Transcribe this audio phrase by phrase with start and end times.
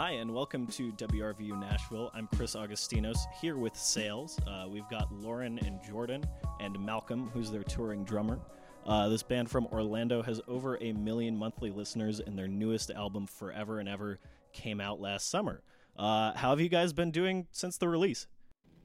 [0.00, 2.10] Hi, and welcome to WRVU Nashville.
[2.14, 4.38] I'm Chris Augustinos here with Sales.
[4.46, 6.24] Uh, we've got Lauren and Jordan
[6.58, 8.40] and Malcolm, who's their touring drummer.
[8.86, 13.26] Uh, this band from Orlando has over a million monthly listeners, and their newest album,
[13.26, 14.18] Forever and Ever,
[14.54, 15.60] came out last summer.
[15.98, 18.26] Uh, how have you guys been doing since the release?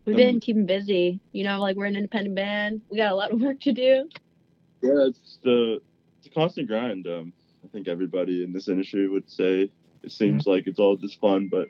[0.03, 1.21] We've been keeping busy.
[1.31, 2.81] You know, like we're an independent band.
[2.89, 4.09] We got a lot of work to do.
[4.81, 5.79] Yeah, it's the
[6.17, 7.07] it's a constant grind.
[7.07, 7.31] Um,
[7.63, 9.71] I think everybody in this industry would say
[10.05, 11.67] it seems like it's all just fun, but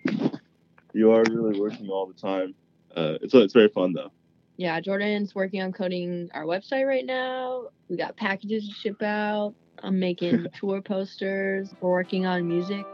[0.93, 2.53] you are really working all the time.
[2.95, 4.11] Uh, it's it's very fun though.
[4.57, 7.67] Yeah, Jordan's working on coding our website right now.
[7.89, 9.53] We got packages to ship out.
[9.83, 11.73] I'm making tour posters.
[11.79, 12.85] We're working on music.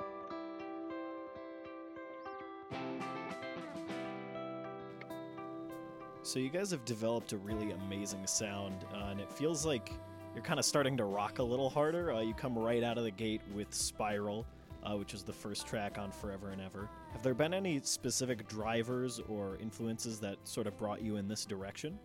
[6.23, 9.91] So you guys have developed a really amazing sound, uh, and it feels like
[10.33, 12.13] you're kind of starting to rock a little harder.
[12.13, 14.45] Uh, you come right out of the gate with Spiral,
[14.83, 16.89] uh, which is the first track on Forever and Ever.
[17.13, 21.45] Have there been any specific drivers or influences that sort of brought you in this
[21.45, 21.99] direction?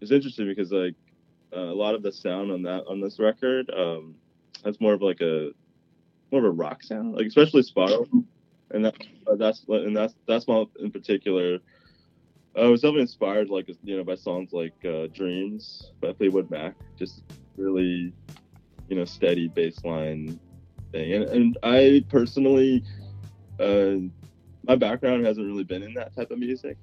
[0.00, 0.94] It's interesting because like
[1.54, 4.14] uh, a lot of the sound on that on this record, um,
[4.62, 5.50] that's more of like a
[6.30, 8.08] more of a rock sound, like especially Spiral,
[8.70, 8.94] and that
[9.26, 11.58] uh, that's and that's that's my in particular.
[12.56, 16.74] I was definitely inspired, like you know, by songs like uh, "Dreams" by Fleetwood Mac.
[16.96, 17.22] Just
[17.56, 18.12] really,
[18.88, 20.38] you know, steady bass line
[20.94, 21.12] thing.
[21.12, 22.84] And, and I personally,
[23.60, 23.96] uh,
[24.66, 26.78] my background hasn't really been in that type of music.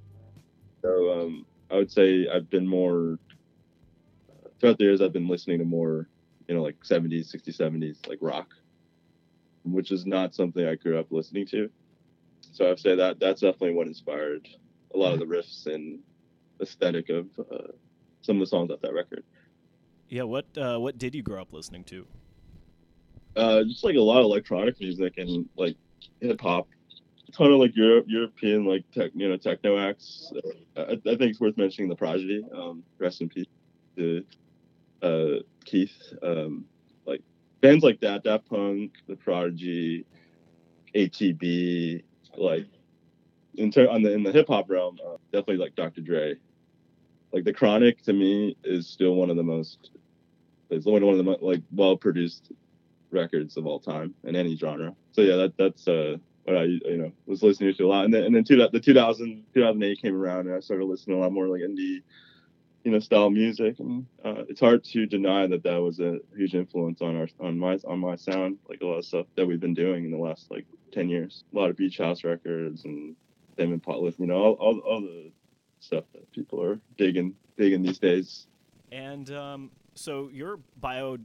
[0.81, 3.17] So um, I would say I've been more
[4.59, 5.01] throughout the years.
[5.01, 6.07] I've been listening to more,
[6.47, 8.49] you know, like 70s, 60s, 70s, like rock,
[9.63, 11.69] which is not something I grew up listening to.
[12.51, 14.47] So I'd say that that's definitely what inspired
[14.93, 15.99] a lot of the riffs and
[16.61, 17.71] aesthetic of uh,
[18.21, 19.23] some of the songs off that record.
[20.09, 22.05] Yeah, what uh, what did you grow up listening to?
[23.35, 25.75] Uh, just like a lot of electronic music and like
[26.19, 26.67] hip hop,
[27.27, 30.31] a ton of like Europe, European like tech, you know, techno acts.
[30.75, 32.43] Uh, I, I, think it's worth mentioning the Prodigy.
[32.53, 33.47] Um, rest in peace
[33.97, 34.23] to
[35.01, 35.95] uh, Keith.
[36.21, 36.65] Um,
[37.05, 37.21] like
[37.61, 40.05] bands like that, Daft Punk, the Prodigy,
[40.93, 42.03] ATB,
[42.37, 42.67] like
[43.55, 46.01] in ter- on the in the hip hop realm, uh, definitely like Dr.
[46.01, 46.35] Dre.
[47.31, 49.91] Like the Chronic to me is still one of the most,
[50.69, 52.51] it's only one of the most, like well produced
[53.11, 54.95] records of all time in any genre.
[55.11, 58.05] So yeah, that that's uh what I you know was listening to a lot.
[58.05, 61.21] And then and then two, the 2000 2008 came around and I started listening a
[61.21, 62.01] lot more like indie,
[62.83, 63.79] you know, style music.
[63.79, 67.57] And uh, it's hard to deny that that was a huge influence on our on
[67.57, 68.57] my on my sound.
[68.67, 71.43] Like a lot of stuff that we've been doing in the last like 10 years.
[71.53, 73.15] A lot of beach house records and
[73.57, 75.31] them and pot you know, all, all all the
[75.79, 78.47] stuff that people are digging digging these days.
[78.91, 81.17] And um, so your bio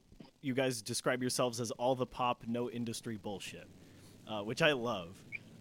[0.47, 3.67] you guys describe yourselves as all the pop, no industry bullshit,
[4.29, 5.17] uh, which I love.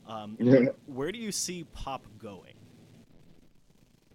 [0.07, 0.37] Um,
[0.85, 2.53] where do you see pop going?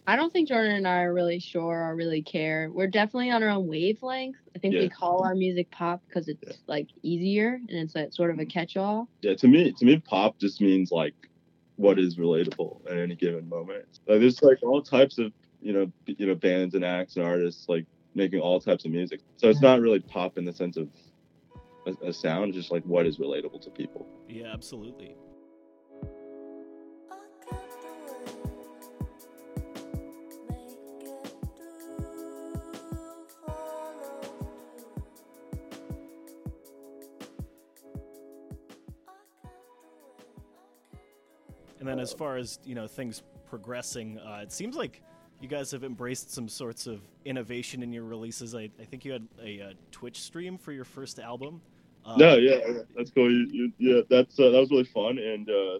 [0.06, 2.70] I don't think Jordan and I are really sure or really care.
[2.72, 4.36] We're definitely on our own wavelength.
[4.56, 4.80] I think yeah.
[4.80, 6.54] we call our music pop because it's yeah.
[6.66, 9.08] like easier and it's a, sort of a catch-all.
[9.22, 11.14] Yeah, to me, to me, pop just means like
[11.76, 13.84] what is relatable at any given moment.
[14.06, 17.68] Like, there's like all types of you know you know bands and acts and artists
[17.68, 19.20] like making all types of music.
[19.36, 20.88] So it's not really pop in the sense of
[21.86, 24.06] a, a sound, just like what is relatable to people.
[24.28, 25.16] Yeah, absolutely.
[41.78, 45.02] And then, as far as you know, things progressing, uh, it seems like
[45.40, 48.54] you guys have embraced some sorts of innovation in your releases.
[48.54, 51.60] I, I think you had a, a, Twitch stream for your first album.
[52.04, 52.58] Um, no, yeah,
[52.96, 53.30] that's cool.
[53.30, 55.78] You, you, yeah, that's uh, that was really fun, and uh,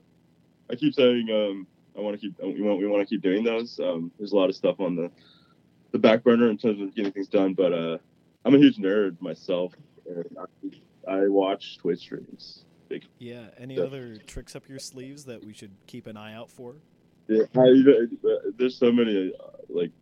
[0.71, 1.67] I keep saying um,
[1.97, 3.79] I want to keep we want we want to keep doing those.
[3.81, 5.11] Um, there's a lot of stuff on the
[5.93, 7.99] the back burner in terms of getting things done, but uh,
[8.45, 9.75] I'm a huge nerd myself,
[10.07, 10.25] and
[11.07, 12.65] I, I watch Twitch streams.
[12.89, 13.07] Big.
[13.19, 13.47] Yeah.
[13.57, 13.87] Any stuff.
[13.87, 16.77] other tricks up your sleeves that we should keep an eye out for?
[17.31, 17.71] Yeah, I,
[18.59, 19.93] there's so many uh, like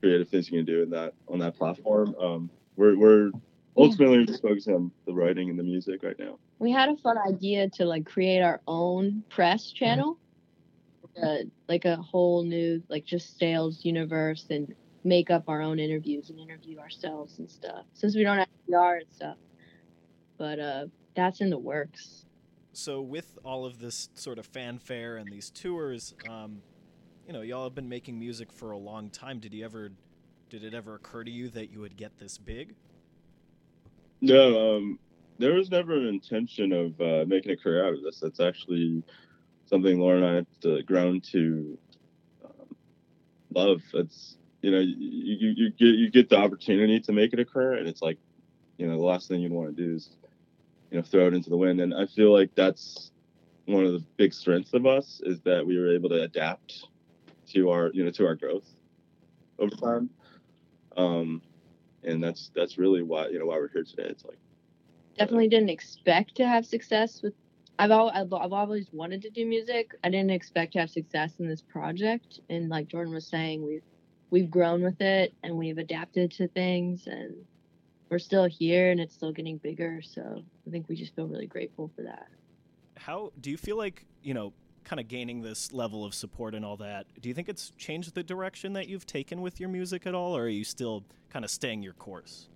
[0.00, 2.14] creative things you can do in that on that platform.
[2.20, 3.30] Um, we're we're
[3.76, 4.26] ultimately yeah.
[4.26, 6.38] just focusing on the writing and the music right now.
[6.60, 10.16] We had a fun idea to like create our own press channel,
[11.20, 11.38] uh,
[11.68, 14.72] like a whole new like just sales universe and
[15.02, 17.84] make up our own interviews and interview ourselves and stuff.
[17.94, 19.38] Since we don't have PR and stuff,
[20.38, 20.86] but uh,
[21.16, 22.26] that's in the works.
[22.72, 26.60] So with all of this sort of fanfare and these tours, um,
[27.26, 29.40] you know, y'all have been making music for a long time.
[29.40, 29.90] Did you ever,
[30.48, 32.74] did it ever occur to you that you would get this big?
[34.20, 34.98] No, um,
[35.38, 38.20] there was never an intention of uh, making a career out of this.
[38.20, 39.02] That's actually
[39.66, 41.76] something Lauren and I have to, grown to
[42.44, 42.76] um,
[43.52, 43.82] love.
[43.94, 47.44] It's you know you, you, you get you get the opportunity to make it a
[47.44, 48.18] career, and it's like
[48.78, 50.10] you know the last thing you'd want to do is
[50.90, 51.80] you know throw it into the wind.
[51.80, 53.10] And I feel like that's
[53.66, 56.86] one of the big strengths of us is that we were able to adapt
[57.52, 58.68] to our you know to our growth
[59.58, 60.10] over time.
[60.96, 61.42] Um,
[62.04, 64.04] and that's that's really why you know why we're here today.
[64.04, 64.38] It's like
[65.18, 67.34] definitely didn't expect to have success with
[67.78, 69.94] I've, al- I've I've always wanted to do music.
[70.02, 73.82] I didn't expect to have success in this project, and like Jordan was saying, we've
[74.30, 77.34] we've grown with it and we've adapted to things, and
[78.08, 80.00] we're still here, and it's still getting bigger.
[80.02, 82.28] So I think we just feel really grateful for that.
[82.96, 84.52] How do you feel like you know,
[84.86, 87.06] kind of gaining this level of support and all that?
[87.20, 90.34] Do you think it's changed the direction that you've taken with your music at all,
[90.34, 92.48] or are you still kind of staying your course?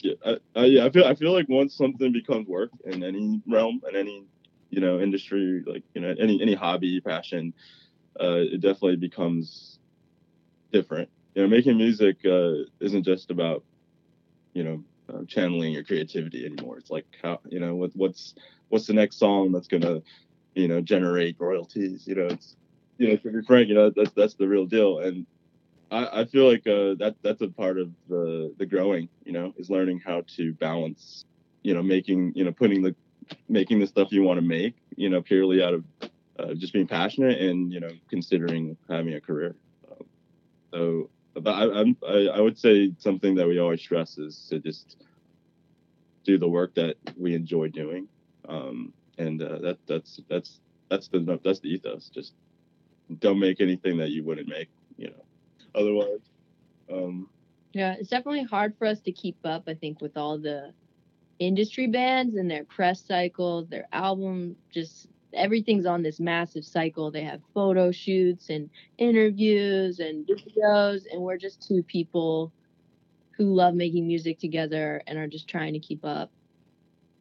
[0.00, 3.40] Yeah, I, I, yeah, I feel I feel like once something becomes work in any
[3.46, 4.24] realm and any
[4.70, 7.54] you know industry like you know any any hobby passion
[8.20, 9.78] uh, it definitely becomes
[10.72, 13.62] different you know making music uh, isn't just about
[14.54, 18.34] you know uh, channeling your creativity anymore it's like how you know what, what's
[18.68, 20.02] what's the next song that's gonna
[20.56, 22.56] you know generate royalties you know it's
[22.98, 25.26] you know to be frank you know that's that's the real deal and
[25.92, 29.54] I, I feel like uh, that that's a part of the the growing you know
[29.56, 31.24] is learning how to balance
[31.62, 32.96] you know making you know putting the
[33.48, 35.84] making the stuff you want to make, you know, purely out of
[36.38, 39.54] uh, just being passionate and you know considering having a career.
[39.90, 40.06] Um,
[40.72, 44.96] so, but I, I, I would say something that we always stress is to just
[46.24, 48.08] do the work that we enjoy doing,
[48.48, 50.60] um, and uh, that that's that's
[50.90, 52.10] that's the that's the ethos.
[52.12, 52.34] Just
[53.18, 55.24] don't make anything that you wouldn't make, you know.
[55.74, 56.20] Otherwise,
[56.92, 57.28] um,
[57.72, 59.64] yeah, it's definitely hard for us to keep up.
[59.66, 60.72] I think with all the
[61.38, 67.10] industry bands and their press cycles, their album, just everything's on this massive cycle.
[67.10, 72.52] They have photo shoots and interviews and videos, and we're just two people
[73.36, 76.30] who love making music together and are just trying to keep up.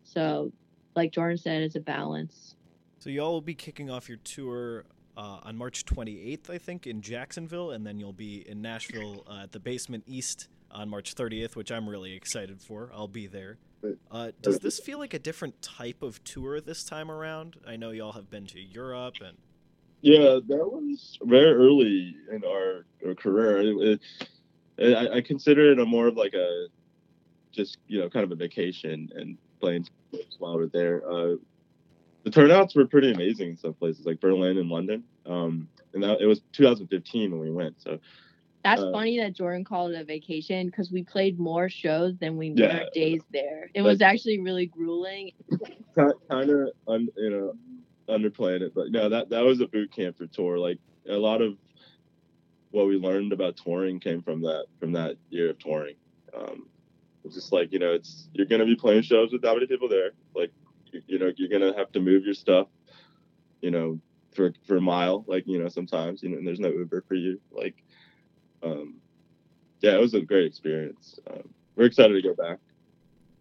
[0.04, 0.52] So,
[0.96, 2.56] like Jordan said, it's a balance.
[3.00, 4.86] So, y'all will be kicking off your tour
[5.18, 9.44] uh, on March 28th, I think, in Jacksonville, and then you'll be in Nashville uh,
[9.44, 12.92] at the Basement East on March 30th, which I'm really excited for.
[12.94, 13.58] I'll be there.
[14.12, 17.56] Uh, does this feel like a different type of tour this time around?
[17.68, 19.38] I know y'all have been to Europe and.
[20.02, 23.62] Yeah, that was very early in our, our career.
[23.62, 24.00] It,
[24.78, 26.68] it, I, I, consider it a more of like a,
[27.52, 29.88] just you know, kind of a vacation and playing
[30.40, 31.02] while we're there.
[31.10, 31.36] Uh,
[32.24, 35.04] the turnouts were pretty amazing in some places, like Berlin and London.
[35.26, 38.00] Um, and that, it was 2015 when we went, so
[38.66, 42.36] that's uh, funny that Jordan called it a vacation because we played more shows than
[42.36, 43.70] we yeah, our days there.
[43.76, 45.34] It was actually really grueling.
[45.96, 47.54] Kind of, un, you know,
[48.10, 50.58] underplaying it, but no, that that was a boot camp for tour.
[50.58, 51.58] Like a lot of
[52.72, 55.96] what we learned about touring came from that from that year of touring.
[56.36, 56.68] Um,
[57.26, 59.90] it's just like you know, it's you're gonna be playing shows with that many people
[59.90, 60.12] there.
[60.36, 60.52] Like
[60.92, 62.68] you, you know, you're gonna have to move your stuff.
[63.62, 64.00] You know,
[64.36, 65.26] for for a mile.
[65.28, 67.40] Like you know, sometimes you know, and there's no Uber for you.
[67.52, 67.76] Like
[68.64, 68.96] um,
[69.82, 71.20] yeah, it was a great experience.
[71.30, 72.60] Um, we're excited to go back.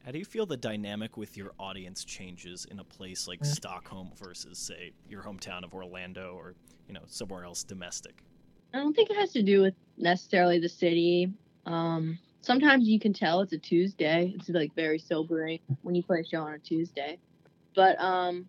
[0.05, 4.11] How do you feel the dynamic with your audience changes in a place like Stockholm
[4.23, 6.55] versus, say, your hometown of Orlando or
[6.87, 8.23] you know somewhere else domestic?
[8.75, 11.33] I don't think it has to do with necessarily the city.
[11.65, 14.35] Um, sometimes you can tell it's a Tuesday.
[14.37, 17.19] It's like very sobering when you play a show on a Tuesday.
[17.75, 18.47] But um,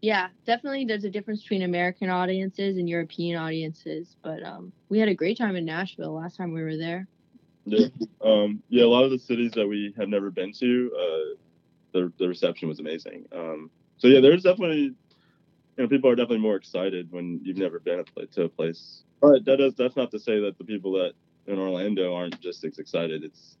[0.00, 4.16] yeah, definitely there's a difference between American audiences and European audiences.
[4.22, 7.06] But um, we had a great time in Nashville last time we were there.
[7.66, 7.88] Yeah,
[8.24, 8.84] um, yeah.
[8.84, 11.36] A lot of the cities that we have never been to, uh,
[11.92, 13.26] the the reception was amazing.
[13.32, 14.94] Um, so yeah, there's definitely, you
[15.76, 19.02] know, people are definitely more excited when you've never been to a place.
[19.20, 21.12] But that does that's not to say that the people that
[21.46, 23.24] in Orlando aren't just as excited.
[23.24, 23.56] It's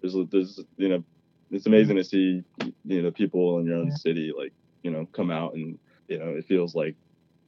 [0.00, 1.04] there's there's you know,
[1.50, 2.42] it's amazing to see
[2.84, 4.52] you know people in your own city like
[4.82, 5.78] you know come out and
[6.08, 6.96] you know it feels like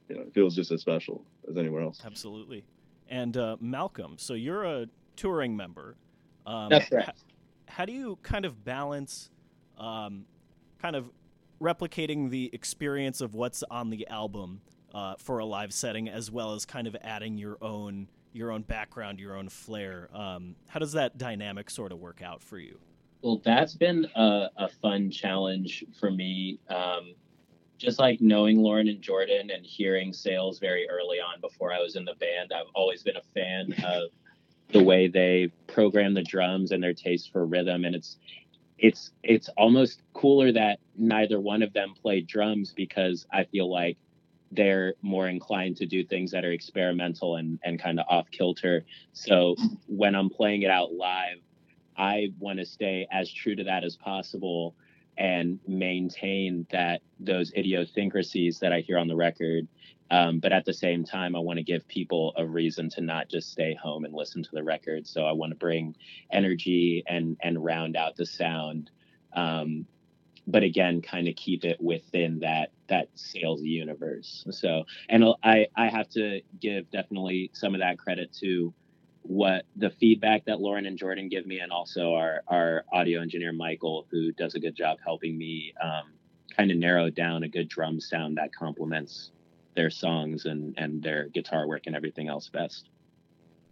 [0.09, 2.01] you know it feels just as special as anywhere else.
[2.05, 2.63] Absolutely.
[3.07, 5.95] And uh, Malcolm, so you're a touring member.
[6.45, 7.07] Um, That's right.
[7.07, 7.15] H-
[7.67, 9.29] how do you kind of balance,
[9.77, 10.25] um,
[10.81, 11.09] kind of
[11.61, 14.61] replicating the experience of what's on the album
[14.93, 18.61] uh, for a live setting, as well as kind of adding your own your own
[18.61, 20.09] background, your own flair?
[20.13, 22.77] Um, how does that dynamic sort of work out for you?
[23.21, 26.59] Well, that's been a, a fun challenge for me.
[26.69, 27.15] Um,
[27.77, 31.95] just like knowing Lauren and Jordan and hearing sales very early on before I was
[31.95, 34.09] in the band, I've always been a fan of
[34.69, 37.85] the way they program the drums and their taste for rhythm.
[37.85, 38.17] And it's
[38.77, 43.97] it's it's almost cooler that neither one of them play drums because I feel like
[44.51, 48.85] they're more inclined to do things that are experimental and, and kind of off kilter.
[49.13, 49.55] So
[49.87, 51.39] when I'm playing it out live,
[51.97, 54.75] I want to stay as true to that as possible
[55.17, 59.67] and maintain that those idiosyncrasies that I hear on the record.
[60.11, 63.29] Um, but at the same time, I want to give people a reason to not
[63.29, 65.07] just stay home and listen to the record.
[65.07, 65.95] So I want to bring
[66.31, 68.91] energy and and round out the sound.
[69.33, 69.87] Um,
[70.47, 74.45] but again, kind of keep it within that that sales universe.
[74.51, 78.73] So, and I I have to give definitely some of that credit to
[79.23, 83.53] what the feedback that Lauren and Jordan give me, and also our our audio engineer
[83.53, 86.13] Michael, who does a good job helping me um,
[86.55, 89.31] kind of narrow down a good drum sound that complements
[89.75, 92.89] their songs and and their guitar work and everything else best.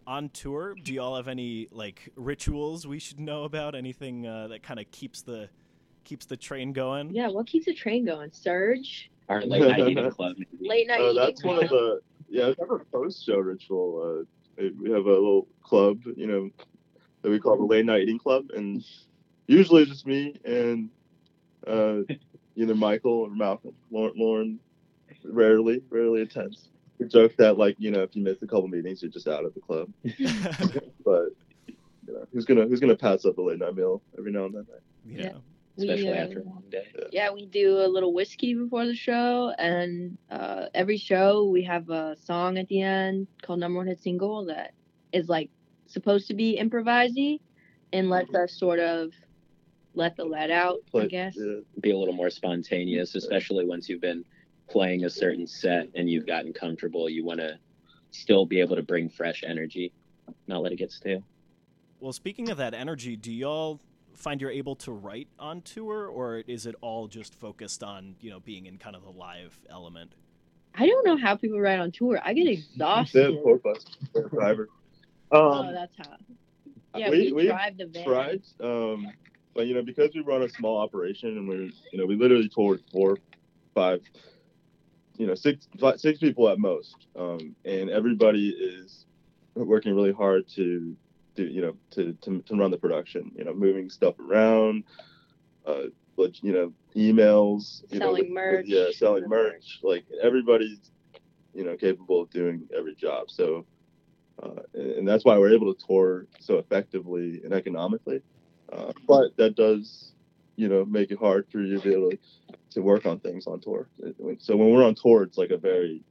[0.05, 3.75] On tour, do y'all have any like rituals we should know about?
[3.75, 5.49] Anything uh, that kind of keeps the
[6.03, 7.13] keeps the train going?
[7.13, 8.31] Yeah, what keeps the train going?
[8.31, 9.10] Surge.
[9.29, 10.36] Our late night eating club.
[10.60, 11.01] Late night.
[11.01, 12.48] Uh, that's eating one of the yeah.
[12.48, 14.25] It's our post show ritual.
[14.57, 16.50] Uh, we have a little club, you know,
[17.22, 18.83] that we call the late night eating club, and
[19.48, 20.89] usually it's just me and
[21.65, 22.00] uh,
[22.55, 23.74] either Michael or Malcolm.
[23.91, 24.60] Lauren, Lauren
[25.24, 26.69] rarely, rarely attends.
[27.00, 29.45] We joke that like you know if you miss a couple meetings, you're just out
[29.45, 29.89] of the club.
[31.05, 31.29] But
[32.07, 34.55] you know, who's gonna who's gonna pass up a late night meal every now and
[34.55, 34.65] then?
[34.72, 34.81] Right?
[35.05, 35.33] yeah.
[35.33, 35.39] We,
[35.77, 36.87] especially uh, after a long day.
[37.11, 41.89] Yeah, we do a little whiskey before the show, and uh, every show we have
[41.89, 44.73] a song at the end called Number One Hit Single that
[45.11, 45.49] is like
[45.87, 47.39] supposed to be improvisy
[47.91, 49.11] and lets us sort of
[49.93, 51.35] let the let out, I guess.
[51.37, 54.25] yeah, Be a little more spontaneous, especially once you've been
[54.69, 57.09] playing a certain set and you've gotten comfortable.
[57.09, 57.59] You want to
[58.11, 59.93] still be able to bring fresh energy,
[60.47, 61.23] not let it get stale.
[61.99, 63.79] Well, speaking of that energy, do y'all
[64.13, 68.29] find you're able to write on tour, or is it all just focused on you
[68.29, 70.13] know being in kind of the live element?
[70.75, 72.20] I don't know how people write on tour.
[72.24, 73.24] I get exhausted.
[73.36, 74.70] have tour bus or driver.
[75.32, 76.15] oh, Um, that's how.
[76.96, 78.03] Yeah, we- we, we drive the van.
[78.05, 79.12] tried, um,
[79.55, 82.50] but you know, because we run a small operation and we're, you know, we literally
[82.50, 83.17] toured four,
[83.74, 84.01] five,
[85.17, 89.05] you know, six, five, six people at most, um, and everybody is
[89.55, 90.96] working really hard to
[91.35, 93.31] do, you know, to, to to run the production.
[93.35, 94.83] You know, moving stuff around,
[95.65, 95.83] uh,
[96.17, 98.65] but you know, emails, you know, Selling with- merch.
[98.67, 99.79] yeah, selling The merch.
[99.83, 100.79] Like everybody's,
[101.53, 103.29] you know, capable of doing every job.
[103.29, 103.65] So.
[104.41, 108.19] Uh, and and that's why we're able to tour so effectively and economically.
[108.71, 110.13] Uh, but that does,
[110.55, 112.17] you know, make it hard for you to be able to,
[112.71, 113.87] to work on things on tour.
[114.39, 116.03] So when we're on tour, it's like a very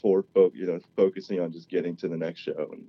[0.00, 2.86] tour, fo- you know, focusing on just getting to the next show and,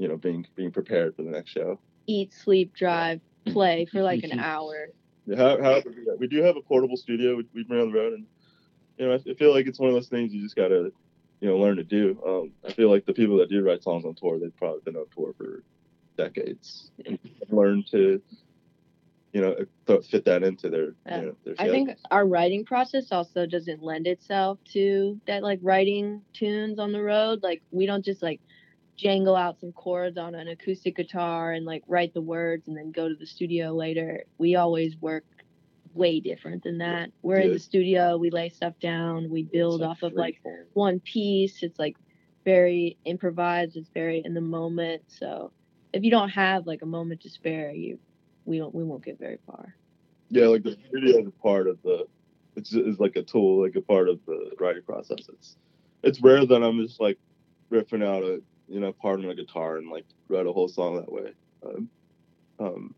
[0.00, 1.78] you know, being being prepared for the next show.
[2.06, 4.88] Eat, sleep, drive, play for like an hour.
[5.26, 5.82] Yeah, how-
[6.18, 8.26] we- do have a portable studio we, we bring on the road, and
[8.96, 10.90] you know, I feel like it's one of those things you just gotta,
[11.40, 12.18] you know, learn to do.
[12.26, 14.96] Um, I feel like the people that do write songs on tour, they've probably been
[14.96, 15.62] on tour for
[16.16, 17.18] decades, and
[17.50, 18.20] learn to,
[19.34, 19.54] you know,
[19.86, 21.20] th- fit that into their, Yeah.
[21.20, 21.54] you know, their.
[21.58, 26.92] I think our writing process also doesn't lend itself to that like writing tunes on
[26.92, 27.42] the road.
[27.42, 28.40] Like we don't just like
[29.00, 32.92] jangle out some chords on an acoustic guitar and like write the words and then
[32.92, 34.24] go to the studio later.
[34.38, 35.24] We always work
[35.94, 37.10] way different than that.
[37.22, 40.40] We're in the studio, we lay stuff down, we build off of like
[40.74, 41.62] one piece.
[41.62, 41.96] It's like
[42.44, 45.02] very improvised, it's very in the moment.
[45.08, 45.50] So
[45.92, 47.98] if you don't have like a moment to spare, you
[48.44, 49.74] we don't we won't get very far.
[50.28, 52.06] Yeah, like the studio is a part of the.
[52.56, 55.28] It's is like a tool, like a part of the writing process.
[55.28, 55.56] It's
[56.02, 57.18] it's rare that I'm just like
[57.70, 60.96] riffing out a you know part on a guitar and like write a whole song
[60.96, 61.32] that way.
[61.64, 61.90] Um,
[62.58, 62.94] um,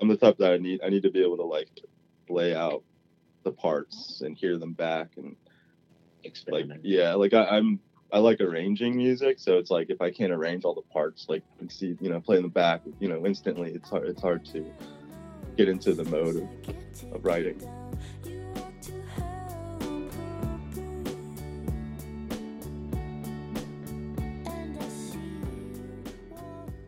[0.00, 1.68] I'm the type that I need I need to be able to like
[2.28, 2.82] lay out
[3.44, 5.36] the parts and hear them back and
[6.48, 7.78] like yeah like I, I'm
[8.10, 11.42] I like arranging music so it's like if I can't arrange all the parts like
[11.60, 14.44] and see you know play in the back you know instantly it's hard it's hard
[14.46, 14.64] to
[15.56, 17.60] get into the mode of, of writing.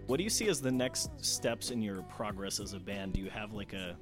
[0.06, 3.14] What do you see as the next steps in your progress as a band?
[3.14, 3.96] Do you have like a,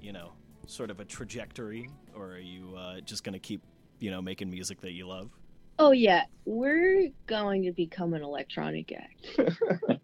[0.00, 0.32] you know,
[0.66, 3.62] sort of a trajectory, or are you uh, just gonna keep,
[4.00, 5.30] you know, making music that you love?
[5.78, 10.00] Oh yeah, we're going to become an electronic act.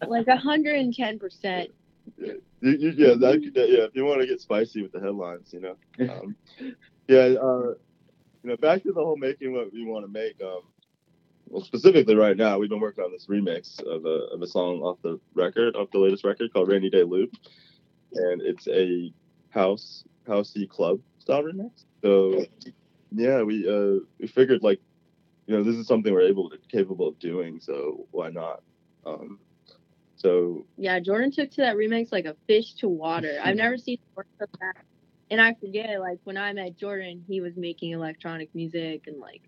[0.08, 1.70] like hundred and ten percent.
[2.18, 3.84] You, you, yeah, that, could- yeah.
[3.84, 5.76] If you want to get spicy with the headlines, you know.
[6.12, 6.36] Um,
[7.08, 7.74] yeah, uh,
[8.42, 10.40] you know, back to the whole making what we want to make.
[10.42, 10.62] Um,
[11.48, 14.80] well, specifically right now, we've been working on this remix of a of a song
[14.80, 17.30] off the record, off the latest record called "Rainy Day Loop."
[18.14, 19.12] and it's a
[19.50, 21.84] house housey club style remix.
[22.02, 22.44] So
[23.12, 24.80] yeah, we uh we figured like
[25.46, 28.62] you know this is something we're able to capable of doing, so why not?
[29.04, 29.38] Um,
[30.16, 33.38] so Yeah, Jordan took to that remix like a fish to water.
[33.42, 34.86] I've never seen Jordan so fast.
[35.28, 39.42] And I forget, like when I met Jordan, he was making electronic music and like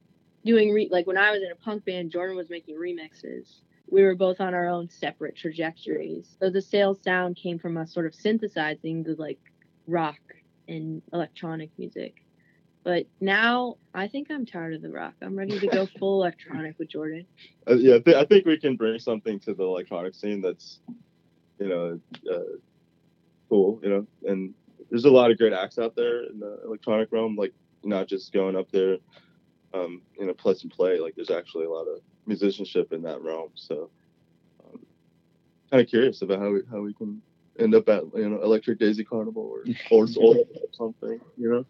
[0.44, 3.60] doing re- like when I was in a punk band, Jordan was making remixes.
[3.90, 6.36] We were both on our own separate trajectories.
[6.40, 9.40] So the sales sound came from us sort of synthesizing the like
[9.86, 10.18] rock
[10.68, 12.14] and electronic music.
[12.84, 15.14] But now I think I'm tired of the rock.
[15.22, 17.26] I'm ready to go full electronic with Jordan.
[17.68, 20.80] uh, yeah, I, th- I think we can bring something to the electronic scene that's
[21.58, 22.00] you know
[22.32, 22.56] uh,
[23.48, 24.54] cool, you know, and
[24.90, 27.52] there's a lot of great acts out there in the electronic realm, like
[27.82, 28.98] not just going up there,
[29.74, 30.98] um, you know, plug and play.
[30.98, 33.50] Like there's actually a lot of musicianship in that realm.
[33.54, 33.90] So,
[34.64, 34.80] um,
[35.70, 37.22] kind of curious about how we how we can
[37.58, 41.64] end up at you know Electric Daisy Carnival or or, or something, you know.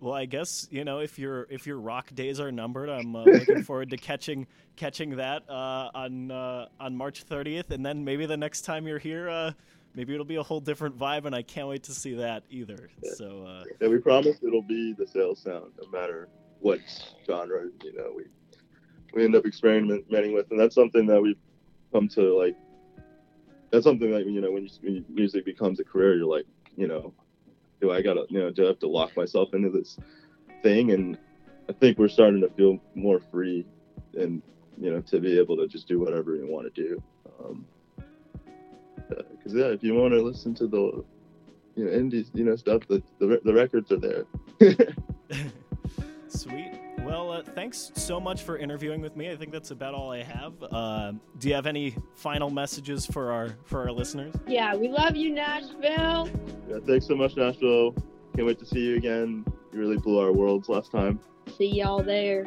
[0.00, 3.24] Well, I guess you know if your if your rock days are numbered, I'm uh,
[3.24, 8.26] looking forward to catching catching that uh, on uh, on March 30th, and then maybe
[8.26, 9.52] the next time you're here, uh,
[9.94, 12.90] maybe it'll be a whole different vibe, and I can't wait to see that either.
[13.02, 13.10] Yeah.
[13.16, 16.28] So uh, Yeah, we promise it'll be the sales sound, no matter
[16.60, 16.80] what
[17.26, 18.24] genre you know we
[19.14, 21.38] we end up experimenting with, and that's something that we've
[21.92, 22.56] come to like.
[23.70, 26.46] That's something that you know when, you, when music becomes a career, you're like,
[26.76, 27.12] you know,
[27.80, 29.98] do I gotta, you know, do I have to lock myself into this
[30.62, 30.92] thing?
[30.92, 31.18] And
[31.68, 33.66] I think we're starting to feel more free,
[34.18, 34.42] and
[34.80, 37.02] you know, to be able to just do whatever you want to do.
[37.40, 37.66] Um,
[39.08, 41.04] because yeah, if you want to listen to the
[41.76, 44.24] you know indie you know stuff, the the, the records are there.
[46.30, 46.72] sweet.
[47.00, 49.30] Well, uh, thanks so much for interviewing with me.
[49.30, 50.52] I think that's about all I have.
[50.62, 54.34] Uh, do you have any final messages for our for our listeners?
[54.46, 56.28] Yeah, we love you, Nashville.
[56.68, 57.92] Yeah, thanks so much, Nashville.
[58.34, 59.44] Can't wait to see you again.
[59.72, 61.20] You really blew our worlds last time.
[61.56, 62.46] See y'all there.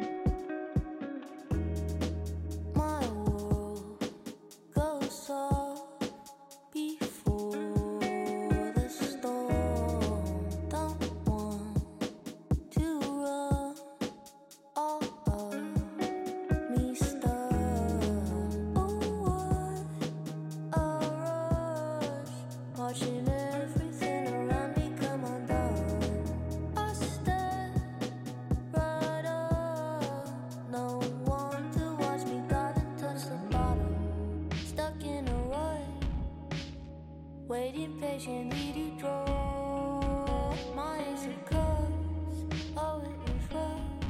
[37.72, 40.54] waited patiently to draw.
[40.74, 42.44] My answer cause
[42.76, 44.00] oh it is wrong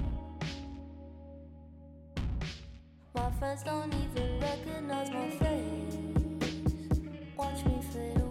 [3.14, 5.96] my friends don't even recognize my face.
[7.36, 8.21] Watch me fade